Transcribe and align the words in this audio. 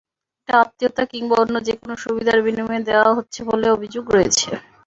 এটা 0.39 0.53
আত্মীয়তা 0.61 1.03
কিংবা 1.11 1.35
অন্য 1.43 1.55
যেকোনো 1.67 1.93
সুবিধার 2.03 2.37
বিনিময়ে 2.45 2.87
দেওয়া 2.89 3.09
হচ্ছে 3.17 3.39
বলে 3.49 3.67
অভিযোগ 3.71 4.05
রয়েছে। 4.09 4.49